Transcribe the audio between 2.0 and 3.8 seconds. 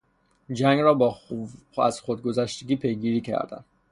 خود گذشتگی پیگیری کردن